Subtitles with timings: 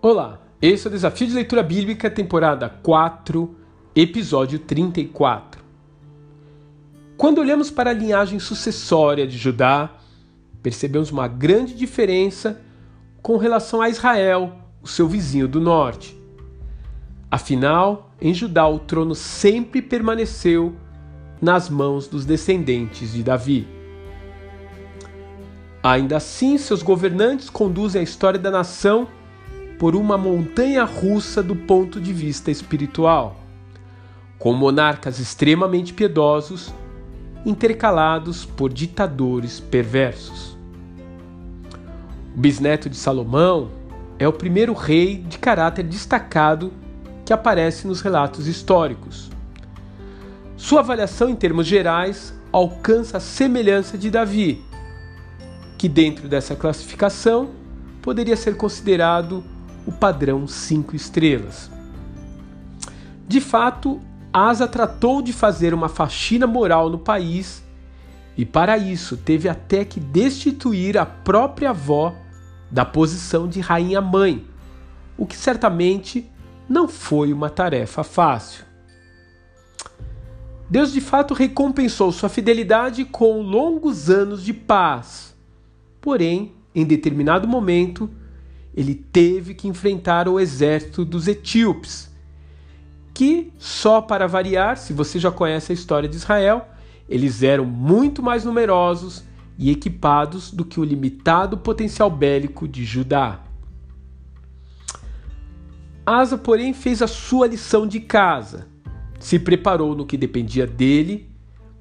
[0.00, 3.52] Olá, esse é o Desafio de Leitura Bíblica, temporada 4,
[3.96, 5.60] episódio 34.
[7.16, 9.90] Quando olhamos para a linhagem sucessória de Judá,
[10.62, 12.60] percebemos uma grande diferença
[13.20, 16.16] com relação a Israel, o seu vizinho do norte.
[17.28, 20.76] Afinal, em Judá o trono sempre permaneceu
[21.42, 23.66] nas mãos dos descendentes de Davi.
[25.82, 29.08] Ainda assim, seus governantes conduzem a história da nação
[29.78, 33.40] por uma montanha russa do ponto de vista espiritual,
[34.38, 36.74] com monarcas extremamente piedosos
[37.46, 40.56] intercalados por ditadores perversos.
[42.36, 43.70] O bisneto de Salomão
[44.18, 46.72] é o primeiro rei de caráter destacado
[47.24, 49.30] que aparece nos relatos históricos.
[50.56, 54.64] Sua avaliação em termos gerais alcança a semelhança de Davi,
[55.76, 57.50] que dentro dessa classificação
[58.02, 59.44] poderia ser considerado
[59.88, 61.70] o padrão cinco estrelas.
[63.26, 63.98] De fato,
[64.30, 67.64] Asa tratou de fazer uma faxina moral no país
[68.36, 72.14] e, para isso, teve até que destituir a própria avó
[72.70, 74.46] da posição de rainha-mãe,
[75.16, 76.30] o que certamente
[76.68, 78.66] não foi uma tarefa fácil.
[80.68, 85.34] Deus de fato recompensou sua fidelidade com longos anos de paz.
[85.98, 88.10] Porém, em determinado momento,
[88.78, 92.08] ele teve que enfrentar o exército dos etíopes,
[93.12, 96.64] que, só para variar, se você já conhece a história de Israel,
[97.08, 99.24] eles eram muito mais numerosos
[99.58, 103.40] e equipados do que o limitado potencial bélico de Judá.
[106.06, 108.68] Asa, porém, fez a sua lição de casa,
[109.18, 111.28] se preparou no que dependia dele,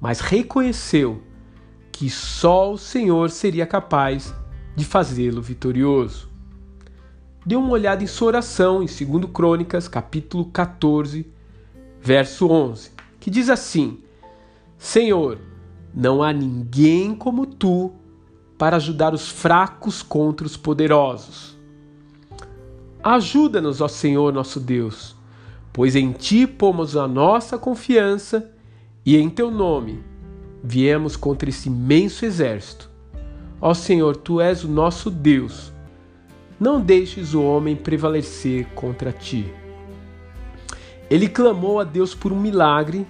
[0.00, 1.22] mas reconheceu
[1.92, 4.34] que só o Senhor seria capaz
[4.74, 6.34] de fazê-lo vitorioso
[7.46, 11.24] dê uma olhada em sua oração em 2 Crônicas, capítulo 14,
[12.02, 12.90] verso 11,
[13.20, 14.00] que diz assim:
[14.76, 15.38] Senhor,
[15.94, 17.92] não há ninguém como tu
[18.58, 21.56] para ajudar os fracos contra os poderosos.
[23.00, 25.14] Ajuda-nos, ó Senhor nosso Deus,
[25.72, 28.50] pois em ti pomos a nossa confiança
[29.04, 30.02] e em teu nome
[30.64, 32.90] viemos contra esse imenso exército.
[33.60, 35.75] Ó Senhor, tu és o nosso Deus
[36.58, 39.52] não deixes o homem prevalecer contra ti.
[41.10, 43.06] Ele clamou a Deus por um milagre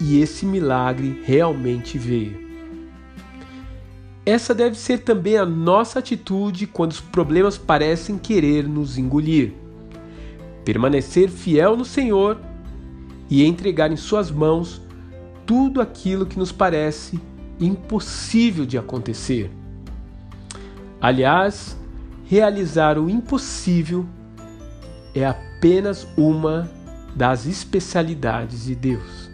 [0.00, 2.40] e esse milagre realmente veio.
[4.24, 9.52] Essa deve ser também a nossa atitude quando os problemas parecem querer nos engolir.
[10.64, 12.38] Permanecer fiel no Senhor
[13.28, 14.80] e entregar em Suas mãos
[15.44, 17.20] tudo aquilo que nos parece
[17.60, 19.50] impossível de acontecer.
[21.00, 21.76] Aliás,
[22.32, 24.06] realizar o impossível
[25.14, 26.66] é apenas uma
[27.14, 29.30] das especialidades de Deus.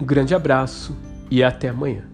[0.00, 0.96] Um grande abraço
[1.30, 2.13] e até amanhã.